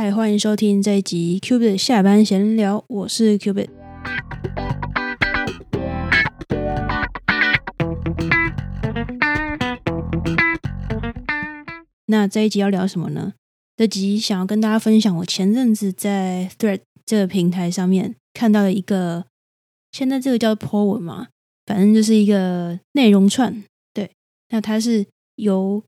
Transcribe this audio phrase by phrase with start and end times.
[0.00, 3.68] 嗨，欢迎收听这一集 Cubit 下班闲聊，我是 Cubit。
[12.06, 13.32] 那这一集要聊什么呢？
[13.76, 19.26] 这集想要跟大家分享，我前阵子在 Thread 这个平台上面看到了一个，
[19.90, 21.26] 现在这个叫 po 文嘛，
[21.66, 23.64] 反正就是一个内容串。
[23.92, 24.12] 对，
[24.50, 25.04] 那它是
[25.34, 25.82] 由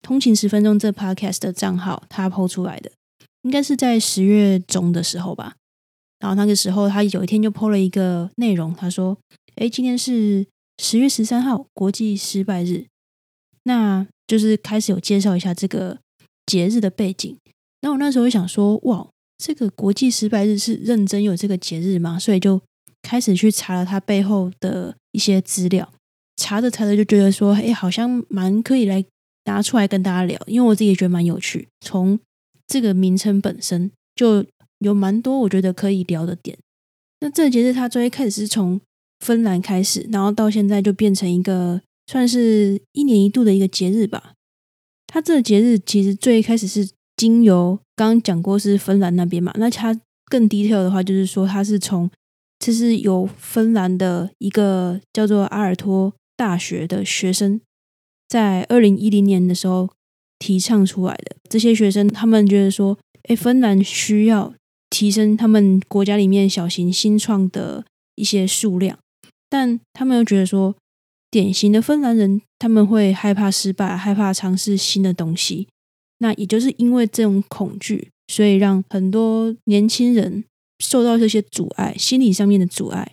[0.00, 2.92] 通勤十分钟这 podcast 的账号他 po 出来的，
[3.48, 5.54] 应该是在十月中的时候吧。
[6.18, 9.16] 然后那个时候他有一天就 po 了一个内容，他说
[9.56, 10.46] ：“哎，今天是
[10.82, 12.84] 十月十三号，国际失败日。”
[13.64, 15.98] 那就是开始有介绍一下这个
[16.44, 17.38] 节日的背景。
[17.80, 22.18] 那我那时候想说，哇，这个国际失败日是认真有这个节日吗？
[22.18, 22.60] 所以就
[23.00, 25.90] 开始去查了它背后的一些资料。
[26.36, 29.02] 查着查着就觉得说，哎，好像蛮可以来
[29.44, 31.68] 拿出来跟大家聊，因为我自己也觉得蛮有趣。
[31.80, 32.18] 从
[32.68, 34.46] 这个名称本身就
[34.78, 36.56] 有蛮多我觉得可以聊的点。
[37.20, 38.80] 那这个节日它最一开始是从
[39.18, 41.80] 芬兰开始，然后到现在就变成一个。
[42.10, 44.32] 算是一年一度的一个节日吧。
[45.06, 49.94] 它这个节日其实最开始是经由刚刚讲过是芬兰那边嘛，那它
[50.24, 52.10] 更 detail 的话就是说，它是从
[52.58, 57.60] 这是由芬兰的一个叫做阿尔托大学的学生
[58.26, 59.90] 在二零一零年的时候
[60.38, 61.36] 提倡出来的。
[61.48, 64.54] 这些学生他们觉得说，哎，芬兰需要
[64.90, 68.98] 提升他们国家里面小型新创的一些数量，
[69.48, 70.74] 但他们又觉得说。
[71.30, 75.68] 典型的芬兰人，他们会害怕失败，害怕尝试新的东西。
[76.20, 80.42] 那也就是因为这种恐惧，所以让很多年轻人
[80.78, 83.12] 受到这些阻碍，心理上面的阻碍，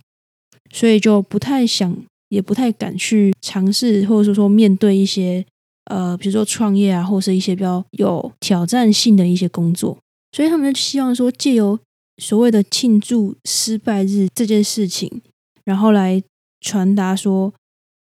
[0.72, 5.46] 所以就不太想，也不太敢去尝试，或者说说面对一些
[5.86, 9.98] 呃，比如说创业啊，或是一些比较有挑战性的一些工作。
[10.32, 11.80] 所以他们就希望说，借由
[12.22, 15.22] 所谓的庆祝失败日这件事情，
[15.64, 16.22] 然后来
[16.62, 17.54] 传达说。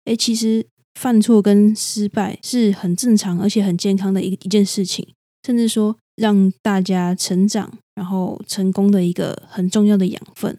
[0.04, 0.66] 哎，其实
[0.98, 5.06] 犯错跟失败是很正常，而且很健康的一一件事情，
[5.46, 10.58] 甚至说让大家成长，然后成功的一个很重要的养分，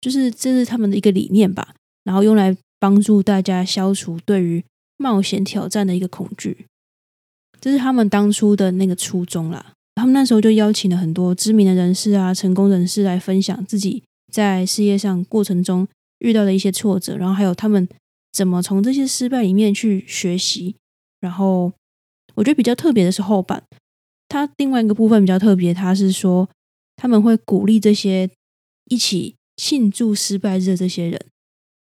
[0.00, 1.74] 就是这是他们的一个理念吧。
[2.04, 4.64] 然后用来帮助大家消除对于
[4.98, 6.66] 冒险挑战的一个恐惧，
[7.58, 9.72] 这是他们当初的那个初衷啦。
[9.94, 15.88] 他们那时候就邀请了很多知名的人士啊，成功人士来分享自己在事业上过程中
[16.18, 17.88] 遇到的一些挫折，然后还有他们。
[18.30, 20.76] 怎么从这些失败里面去学习？
[21.18, 21.72] 然后
[22.34, 23.64] 我觉得比较特别的是后半，
[24.28, 26.48] 他另外一个部分比较特别，他是说
[26.94, 28.30] 他们会鼓励这些
[28.84, 31.26] 一起庆祝失败日的这些人，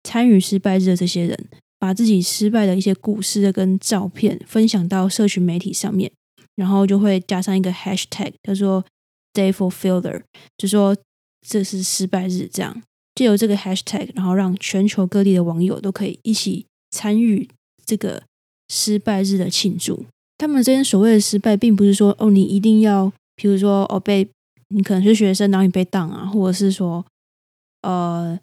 [0.04, 1.48] 参与失败日的这些人，
[1.80, 6.12] 把自己失败的一些故事跟照片分享到社群媒体上面，
[6.54, 8.84] 然后就会加上一个 hashtag，叫做
[9.32, 10.22] day for failure，
[10.58, 10.94] 就说
[11.40, 12.82] 这是失败日这样。
[13.14, 17.48] 借由这个 hashtag，然后让全球各地的网友都可以一起参与
[17.84, 18.22] 这个
[18.68, 20.04] 失败日的庆祝。
[20.38, 24.28] 他们这边所谓的失败，并不是说哦，你一定要，比如说哦，被
[24.68, 27.04] 你可能是学生，然后你被当啊，或者是说
[27.82, 28.38] 呃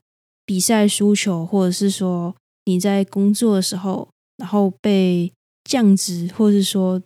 [0.46, 2.36] 比赛输球，或者是说
[2.68, 5.32] 你在工作的时候，然后被
[5.64, 7.02] 降职，或是说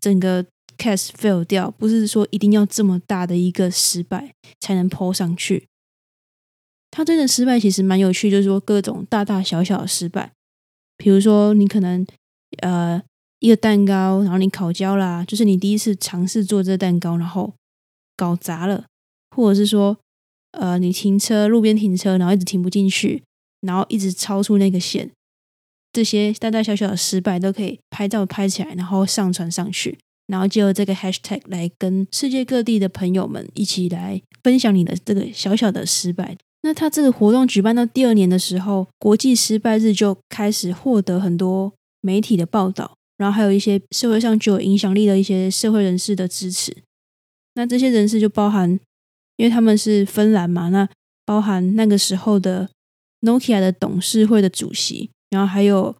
[0.00, 0.44] 整个
[0.76, 5.66] cast fail 掉，不是说一定要这么大的一个失败才能 po 上去。
[6.90, 10.32] 他真的失败其实蛮有趣，就是说各种大大小小的失败，
[10.96, 12.04] 比如说你可能
[12.62, 13.00] 呃
[13.38, 17.54] 一个蛋糕，然后你烤焦啦，就是你第一次尝试做这蛋糕，然后
[18.16, 18.86] 搞砸了，
[19.36, 19.96] 或者是说
[20.52, 23.22] 呃你停车路边停车，然后一直停不进去，
[23.60, 25.10] 然后一直超出那个线，
[25.92, 36.36] 这些大大小小的失败都可以拍照拍起来，然后上传上去，然后就这个 hashtag 来跟世界各地的朋友们一起来分享你的这个小小的失败。
[36.62, 46.76] 那他这个活动举办到第二年的时候，国际失败日就开始获得很多媒体的报道，然后还有一些社会上具有影响力的一些社会人士的支持。
[47.54, 48.78] 那这些人士就包含，
[49.36, 50.88] 因为他们是芬兰嘛，那
[51.24, 52.68] 包含那个时候的
[53.20, 55.94] Nokia 的董事会的主席，然后还有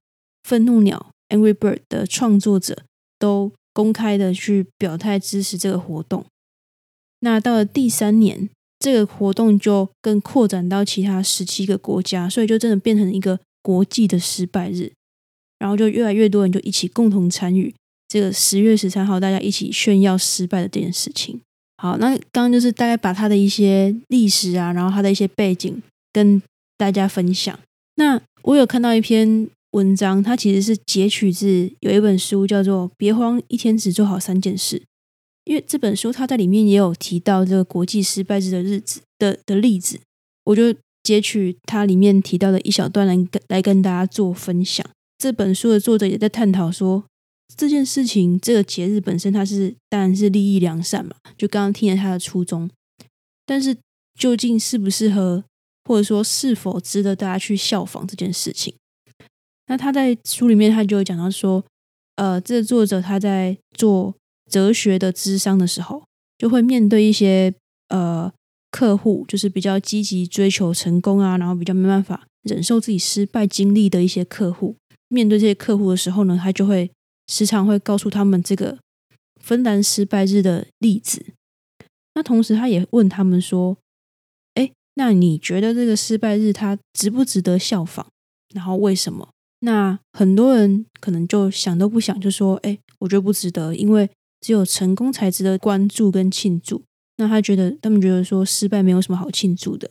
[0.44, 2.84] 愤怒鸟 Angry Bird 的创作者，
[3.18, 6.24] 都公开的去表态支持这个活动。
[7.20, 8.48] 那到了第三年。
[8.80, 14.92] 这个活动就更扩展到其他十七个国家，所以就真的变成一个国际的失败日，
[15.58, 17.74] 然后就越来越多人就一起共同参与
[18.06, 21.40] 这个十月十三号，大家一起炫耀失败的这件事情。
[21.78, 25.82] 好，那刚刚就是大概把他的一些历史啊，然后他的一些背景
[26.12, 26.40] 跟
[26.78, 27.58] 大家分享。
[27.96, 34.78] 那我有看到一篇文章，它其实是截取自有一本书叫做《别慌，一天只做好三件事》。
[35.44, 39.98] 因为这本书它在里面也有提到这个国际失败日的日子的的例子，
[40.44, 44.86] 我就截取它里面提到的一小段来跟来跟大家做分享。
[45.16, 47.02] 这本书的作者也在探讨说，
[47.56, 52.70] 这件事情这个节日本身它是当然是利益良善嘛，就刚刚听了他的初衷，
[53.46, 53.76] 但是
[54.18, 55.44] 究竟适不适合，
[55.88, 58.74] 或者说是否值得大家去效仿这件事情？
[59.68, 61.64] 那他在书里面他就有讲到说，
[62.16, 64.14] 呃，这个作者他在做
[64.50, 66.04] 哲学的智商的时候，
[66.36, 67.54] 就会面对一些
[67.88, 68.30] 呃
[68.70, 74.76] 客户，就是比较积极追求成功啊，然后比较没办法忍受自己失败经历的一些客户。
[75.08, 76.90] 面对这些客户的时候呢，他就会
[77.28, 78.78] 时常会告诉他们这个
[79.40, 81.24] 芬兰失败日的例子。
[82.14, 83.78] 那同时他也问他们说，
[84.98, 88.08] 那你觉得这个失败日它值不值得效仿？
[88.52, 89.28] 然后为什么？
[89.60, 94.10] 那很多人可能就想都不想就说：“哎，我觉得不值得，因为
[94.40, 96.82] 只有成功才值得关注跟庆祝。”
[97.18, 99.88] 那他觉得他们觉得说失败没有什么好庆祝的。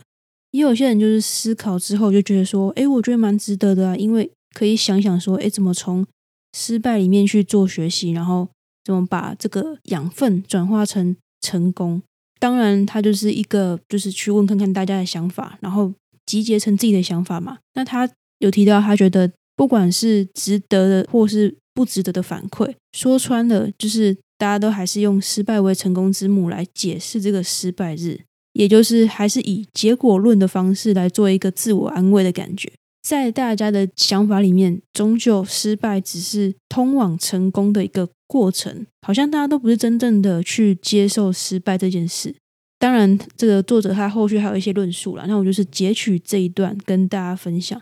[0.51, 6.05] 也有些人就是思考之后就觉得说：“哎，我觉得蛮值得的啊，因为可以想想说，哎，怎么从
[6.51, 8.49] 失败里面去做学习，然后
[8.83, 12.01] 怎么把这个养分转化成成功。”
[12.39, 15.93] 当然，他就是一个就是去问看看大家的想法，然后
[16.25, 17.57] 集结成自己的想法嘛。
[17.75, 19.31] 那他有提到，他觉得。
[19.57, 28.21] 不管是值得的或是不值得的反馈，说穿了就是大家都还是用失败为成功之母来解释这个失败日，
[28.53, 32.71] 也就是还是以结果论的方式来做一个自我安慰的感觉。
[33.07, 42.35] 在大家的想法里面，终究失败只是通往成功的一个过程，好像大家都不是真正的去接受失败这件事。
[42.77, 47.81] 当然，这个作者他后续还有一些论述了，那我就是截取这一段跟大家分享。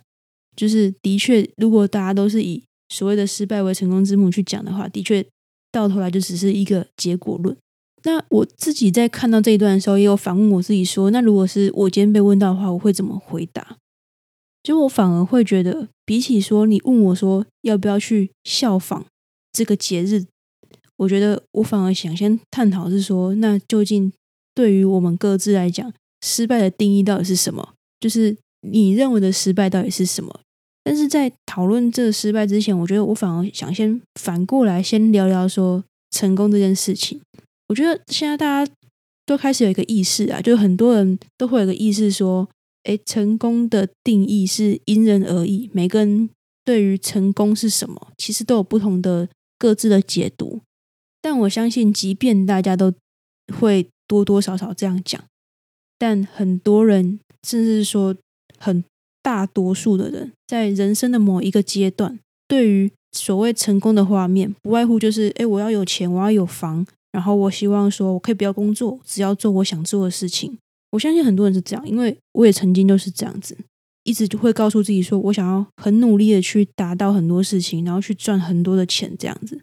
[0.56, 5.26] 就是的确，如果大家都是以所谓的失败为成功之母去讲的话，的确
[5.72, 7.58] 到头来就只是一个结果论。
[8.04, 13.78] 那我自己在看到这一段的时候，也有反问我自己说：那如果是我今天被问到的话，我会怎么回答？
[14.66, 19.06] 就我反而会觉得，比起说你问我说要不要去效仿
[19.54, 20.26] 这个节日，
[20.98, 24.12] 我觉得我反而想先探讨是说，那究竟
[24.56, 25.94] 对于我们各自来讲，
[26.26, 27.74] 失败的定义到底是什么？
[28.00, 30.40] 就是你认为的失败到底是什么？
[30.84, 37.22] 但是在讨论这个失败之前，我觉得我反而想先反过来先聊聊说成功这件事情。
[37.68, 38.72] 我觉得现在大家
[39.28, 42.48] 都开始有一个意识啊，就很多人都会有一个意识说，
[42.86, 46.30] 哎，成功的定义是因人而异，每个人
[46.64, 49.28] 对于成功是什么，其实都有不同的
[49.60, 50.62] 各自的解读。
[51.22, 52.94] 但我相信，即便大家都
[53.60, 55.22] 会多多少少这样讲，
[56.00, 58.16] 但很多人甚至说
[58.58, 58.84] 很。
[59.26, 70.60] 大多数的人在人生的某一个阶段，对于所谓成功的画面，不外乎就是：哎，我要有钱，我要有房，然后我希望说我可以不要工作，只要做我想做的事情。
[70.96, 73.56] 我相信很多人是这样，因为我也曾经就是这样子，
[74.04, 79.62] 一直就会告诉自己说，我想要很努力的去达到很多事情，然后去赚很多的钱，这样子。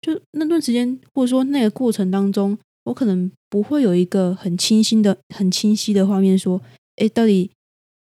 [0.00, 6.60] 就那段时间，或者说那个过程当中，我可能不会有一个很清晰的、很清晰的画面，说：
[6.96, 7.50] 哎，到底。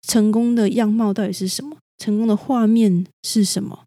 [0.05, 1.77] 成功的样貌到底是什么？
[1.97, 3.85] 成功的画面是什么？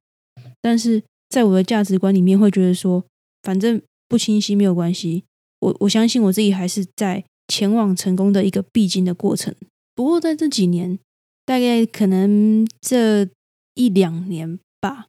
[0.62, 3.04] 但是在我的价值观里面，会觉得说，
[3.44, 5.26] 反正不清晰没有关系。
[5.60, 9.54] 我我相信我自己还是在前往成功的一个必经的过程。
[9.94, 11.00] 不过在这几年，
[11.46, 13.28] 大概可能这
[13.76, 15.08] 一两年吧，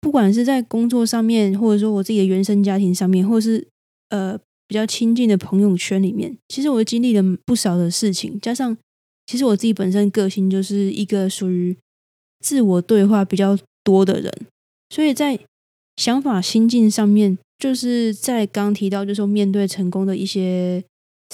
[0.00, 3.66] 不管是在工作上面，或者说我自己的原生家庭上面，或者是
[4.10, 8.76] 呃比较亲近的朋友圈里面，其实我经历了不少的事情，加上。
[9.26, 11.74] 其实我自己本身个性就是一个属于
[12.40, 14.30] 自我对话比较多的人，
[14.90, 15.40] 所以在
[15.96, 20.84] 想法心境上面，就是在刚提到，就是说面对成功的一些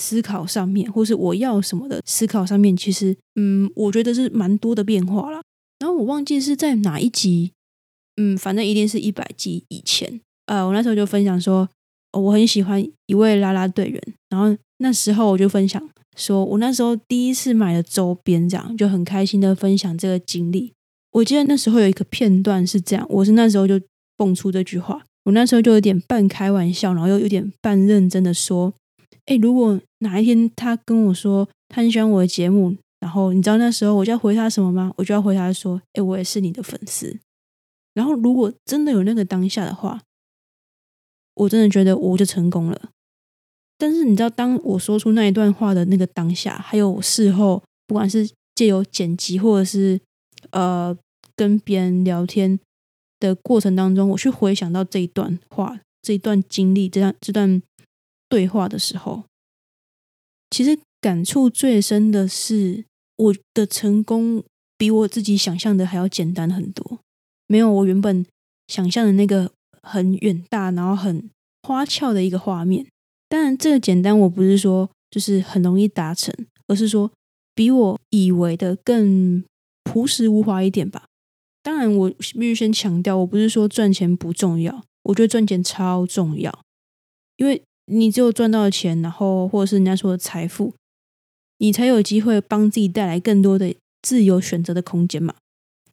[0.01, 5.43] 思考上面，或是我要什么的思考上面，其实嗯，我觉得是蛮多的变化了。
[5.79, 7.53] 然后我忘记是在哪一集，
[8.17, 11.69] 嗯，反正一定是一百集以前，呃，我那时候就分享说，
[12.13, 15.87] 我很喜欢一位啦啦队员，然后那时候我就分享。
[16.17, 20.73] 说我那时候第一次买的周边，这样就很开心的分享这个经历。
[21.13, 23.81] 我记得那时候有一个片段是这样，我是那时候就
[24.17, 28.75] 蹦出这句话，我那时候就有点半开玩笑，然后又有点半认真的说
[29.27, 34.93] ：“哎，如果哪一天他跟我说他很喜欢我的节目，然后你知道那时候我就要回他什么吗？
[34.97, 37.19] 我就要回他说：哎，我也是你的粉丝。
[37.95, 40.01] 然后如果真的有那个当下的话，
[41.35, 42.91] 我真的觉得我就成功了。”
[43.79, 49.99] 但是你知道，当我说出那一段话的那个当下，还有事后，不管是借由剪辑，或者是
[50.51, 50.95] 呃
[51.35, 52.61] 跟别人聊天
[53.19, 57.63] 的过程当中，我去回想到这一段话、这一段经历、这样这段
[58.31, 59.25] 对话的时候，
[60.49, 64.43] 其实感触最深的是我的成功
[64.79, 67.01] 比我自己想象的还要简单很多，
[67.47, 68.25] 没有我原本
[68.69, 71.29] 想象的那个很远大，然后很
[71.63, 72.87] 花俏的一个画面。
[73.29, 76.35] 当然，这个简单我不是说就是很容易达成，
[76.69, 77.11] 而是说
[77.55, 79.45] 比我以为的更
[79.85, 81.07] 朴实无华一点吧。
[81.63, 86.65] 当然，我必须先强调，我不是说赚钱不重要，我觉得赚钱超重要，
[87.37, 90.73] 因为你只有赚到钱，然后或者是人家说的财富，
[91.59, 95.35] 你才有机会帮自己带来更多的自由选择的空间嘛，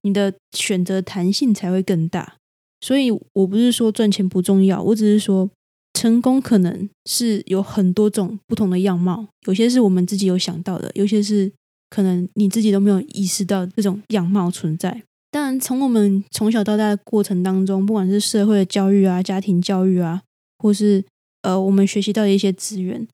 [0.04, 2.36] 你的选择弹性才会更大。
[2.80, 5.50] 所以我不是说赚钱不重要，我只是说。
[5.94, 11.52] 成功可能是有很多种不同的样貌，有些是我们自己有想到的，有些是
[11.90, 15.02] 可能你自己都没有意识到这种样貌存在。
[15.32, 20.22] 当然，从我们从小到大的过程当中，不管是社会的教育啊、家庭教育啊，
[20.60, 21.04] 或是
[21.48, 23.08] 呃我们学习到的一些资源、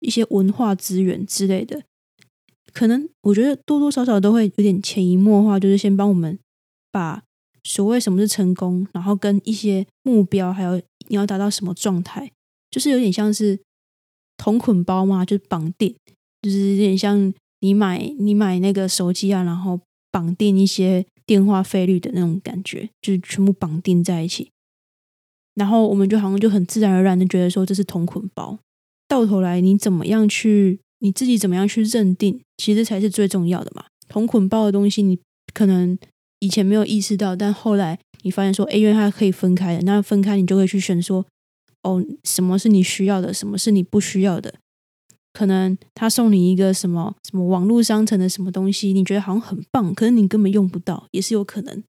[0.00, 1.84] 一些文化资源之类的，
[2.72, 6.36] 可能我觉得多多少少都会有点潜移默化，就是先帮我们
[6.90, 7.22] 把
[7.62, 10.82] 所谓什么是成功，然后跟一些目标还有。
[11.08, 12.30] 你要达到什么状态？
[12.70, 13.58] 就是有点像是
[14.36, 15.92] 同捆包嘛，就是绑定，
[16.40, 19.80] 就是有点像你买你买那个手机啊，然后
[20.12, 24.52] 绑定一些电话费率的那种感觉，就是全部绑定在一起。
[25.60, 28.58] 然后我们就好像就很自然而然的觉得说这是同捆包。
[29.06, 33.84] 到头来你怎么样去你自己怎么样去认定，其实才是最重要的嘛。
[34.08, 35.18] 同捆包的东西，你
[35.52, 35.98] 可能
[36.38, 37.98] 以前没有意识到，但后来。
[38.22, 41.24] 你发现说，哎，因为它可以分开的，那分开你就会去选说，
[41.84, 44.52] 哦，什么是你需要的，什么是你不需要的。
[45.32, 51.82] 可能他送你一个什么什么网络商城的什么东西，你觉得好像很棒，可是你根本用不到，也是有可能。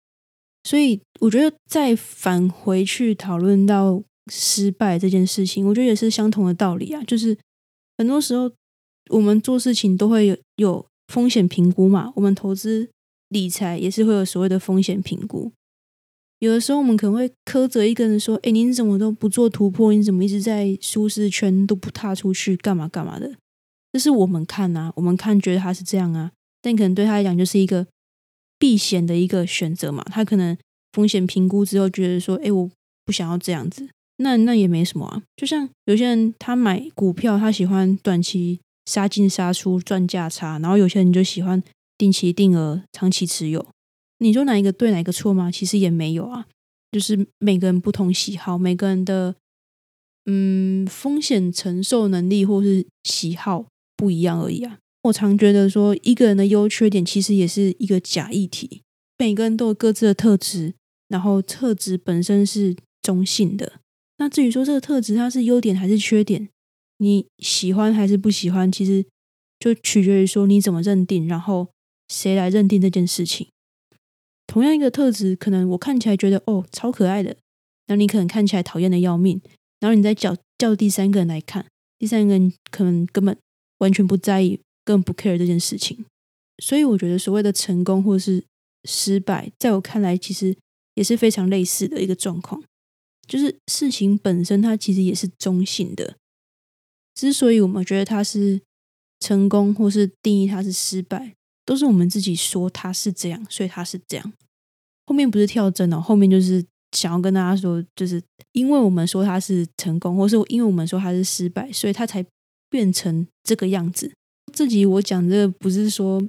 [0.63, 4.01] 所以我觉得再返回去讨论到
[4.31, 7.03] 失败这件事情，我觉得也是相同的道理啊。
[7.03, 7.37] 就是
[7.97, 8.51] 很多时候
[9.09, 12.89] 我们做事情都会有有风险评估嘛，我们投资
[13.29, 15.51] 理财也是会有所谓的风险评估。
[16.39, 19.93] 有的时候，我们可能会苛责一个人说：“哎，你怎么都不做突破？
[19.93, 22.57] 你怎么一直在舒适圈都不踏出去？
[22.57, 23.31] 干嘛干嘛的？”
[23.93, 27.85] 这是我们看啊，我们看觉得他是这样啊，但可能对他来讲就是一个
[28.61, 30.03] 避险的一个选择嘛。
[30.03, 30.55] 他可能
[30.91, 32.69] 风险评估之后觉得说：“哎，我
[33.03, 33.89] 不想要这样子。”
[34.21, 35.23] 那那也没什么啊。
[35.35, 41.63] 就像有些人他买股票，他喜欢短期杀进杀出赚价差，然后有些人就喜欢
[41.97, 43.65] 定期定额长期持有。
[44.19, 45.49] 你说哪一个对，哪一个错吗？
[45.49, 46.45] 其实也没有啊，
[46.91, 49.33] 就是每个人不同喜好，每个人的
[50.27, 53.65] 嗯风险承受能力或是喜好
[53.97, 54.77] 不一样而已啊。
[55.03, 58.83] 我常觉得说，一个人的优缺点其实也是一个假议题，
[59.17, 60.73] 每个人都有各自的特质，
[61.07, 63.79] 然后特质本身是中性的。
[64.17, 66.49] 那至于说这个特质它是优点还是缺点，
[66.97, 69.03] 你喜欢还是不喜欢，其实
[69.59, 71.69] 就取决于说你怎么认定，然后
[72.07, 73.47] 谁来认定这件事情。
[74.45, 77.29] 同样一个特质，可能我看起来觉得哦超可爱的，
[77.87, 79.41] 然后你可能看起来讨厌的要命，
[79.79, 81.65] 然后你再叫叫第三个人来看，
[81.97, 83.35] 第三个人可能根本
[83.79, 86.05] 完全不在意，更不 care 这件事情。
[86.63, 88.43] 所以我觉得所谓的成功或是
[88.85, 90.55] 失败，在我看来其实
[90.95, 92.63] 也是非常类似的一个状况，
[93.27, 96.15] 就是事情本身它其实也是中性的。
[97.13, 98.61] 之所以我们觉得它是
[99.19, 101.33] 成功，或是定义它是失败。
[101.63, 104.33] 都是我们自己说它是这样，所以它是这样。
[105.05, 108.21] 后面不是跳针哦，后面就是想要跟大家说，就是
[108.51, 112.25] 因为我们说它是成功，或是因为我们说它是失败，所以它才
[112.69, 114.11] 变成这个样子。
[114.61, 116.21] 这集我讲这个不是说，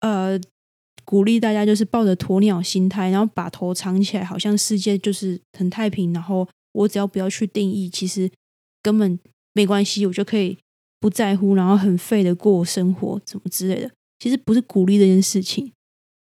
[0.00, 0.36] 呃，
[1.04, 8.28] 鼓励大家就是抱着鸵鸟心态，然后把头藏起来，好像世界就是很太平，然后我只要不要去定义，其实
[8.82, 9.16] 根本
[9.52, 10.58] 没关系，我就可以
[10.98, 13.88] 不在乎，然后很废的过生活，什么之类的。
[14.18, 15.70] 其实不是鼓励这件事情，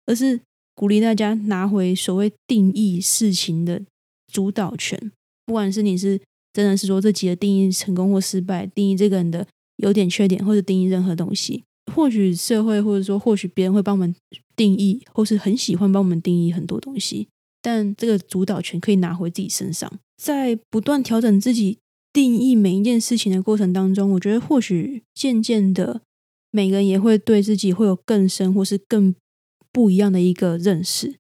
[0.04, 0.38] 而是
[0.74, 3.80] 鼓励大家拿回所谓定义事情的
[4.30, 5.10] 主导权。
[5.46, 6.20] 不管是你是
[6.52, 9.46] 真的是说这几个定义成功或失败，定义这个人的
[9.78, 14.14] 优点缺点，或者定义任何东西，或许社会或者说或许别人会帮我们
[14.54, 17.28] 定义，或是很喜欢帮我们定义很多东西，
[17.62, 19.92] 但这个主导权可以拿回自己身上。
[20.16, 21.78] 在不断调整自己
[22.12, 26.02] 定义每一件事情的过程当中，我觉得或许渐渐的。
[26.52, 29.14] 每个人也会对自己会有更深或是更
[29.70, 31.16] 不一样的一个认识，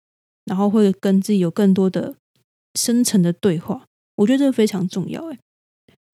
[0.46, 2.14] 然后会跟自己有更多的
[2.74, 3.84] 深层的对话。
[4.14, 5.38] 我觉得这个非常重要，诶，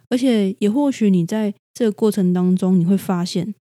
[0.08, 3.54] 而且也或许你在这个过程当中，你会发现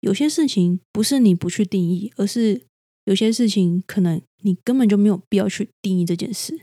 [0.00, 2.62] 有些事情不是你不去定义，而是
[3.04, 6.58] 有些事情可能你根本就没有必要去定义这件事。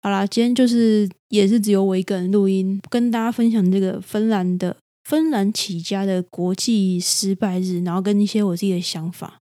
[0.00, 9.38] 好啦，今天就是也是只有我一个人录音，跟大家分享这个芬兰的芬兰起家的国际失败日，然后跟一些我自己的想法。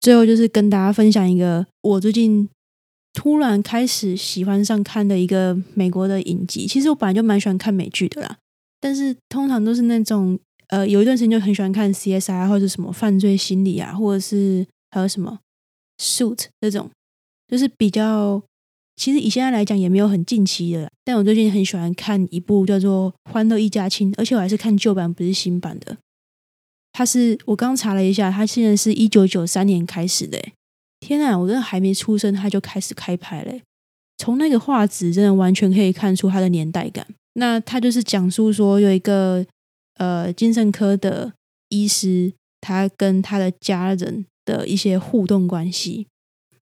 [0.00, 2.48] 最后就是跟大家分享一个我最近
[3.14, 6.66] 突然开始喜欢上看的一个美国的影集。
[6.66, 8.36] 其实我本来就蛮喜欢看美剧的啦，
[8.80, 15.38] 但是通常都是那种呃，有一段时间就很喜欢看 CSI 或者什么犯罪心理啊，或者是还有什么
[15.98, 16.90] Suit 这种，
[17.48, 18.42] 就是比较。
[18.98, 25.98] 其实以现在来讲也没有很近期的，但我最近很喜欢看一部叫做《欢乐一家亲》，而且我还是看旧版，不是新版的。
[26.92, 30.42] 它是我刚查了一下，它现在是一九九三年开始的。
[31.00, 33.62] 天啊，我真的还没出生，它就开始开拍嘞！
[34.16, 37.06] 从那个画质，真的完全可以看出它的年代感。
[37.38, 39.44] 那他就是讲述说，有一个
[39.96, 41.34] 呃精神科的
[41.68, 46.06] 医师，他跟他的家人的一些互动关系。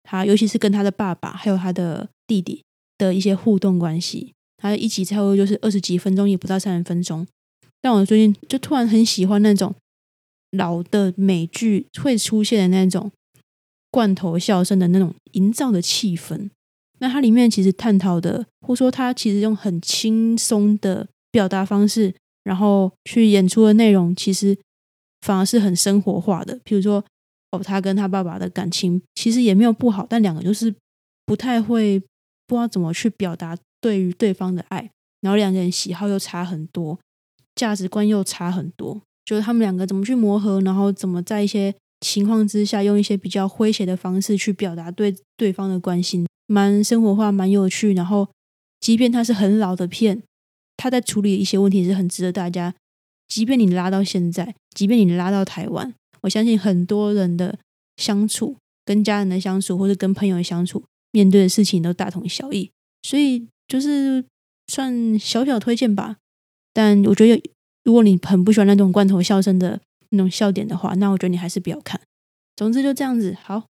[0.03, 2.63] 他尤其是跟他的爸爸还有他的弟弟
[2.97, 7.27] 的一些互动关系，他一集差不多就是二十几分钟，也不到三十分钟。
[7.79, 9.75] 但我最近就突然很喜欢那种
[10.51, 13.11] 老的美剧会出现的那种
[13.91, 16.49] 罐头笑声的那种营造的气氛。
[16.99, 22.13] 那它里面其实探讨的，或说它其实用很轻松的表达方式，
[22.43, 24.57] 然后去演出的内容，其实
[25.21, 26.59] 反而是很生活化的。
[26.63, 27.03] 比如说。
[27.51, 30.75] 哦，他跟他爸爸的感情其实也没有不好，但两个就是
[31.25, 31.97] 不太会，
[32.45, 36.99] 不知道怎么去表达对于对方的爱，然后两个人喜好又差很多，
[37.55, 47.93] 价值观又差很多，就是他们两个怎么去磨合，然后怎么在一些情况之下用一些比较诙谐的方式去表达对对方的关心，蛮生活化，蛮有趣。
[47.93, 48.27] 然后，
[48.79, 50.23] 即便它是很老的片，
[50.75, 52.73] 他在处理一些问题是很值得大家，
[53.27, 55.93] 即便你拉到现在，即便你拉到台湾。
[56.21, 57.59] 我相信很多人的
[57.97, 62.71] 相处，跟家人的相处，或者跟朋友的相处，面对的事情都大同小异，
[63.03, 64.25] 所以就是
[64.67, 66.17] 算小小推荐吧。
[66.73, 67.51] 但我觉得，
[67.83, 71.99] 如果你很不喜欢那种罐头笑声的那种笑点的话，那我觉得你还是不要看。
[72.55, 73.65] 总之就这样子，好，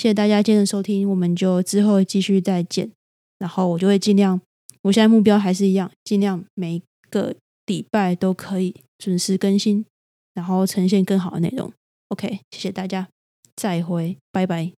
[0.00, 2.90] 谢谢大家今天的收听，我们就之后继续再见。
[3.38, 4.40] 然后我就会尽量，
[4.80, 7.34] 我现在目标还是一样，尽量每个
[7.66, 9.84] 礼拜都可以准时更新，
[10.32, 11.70] 然后呈现更好的内容。
[12.08, 13.08] OK，谢谢大家，
[13.54, 14.72] 再会，拜拜。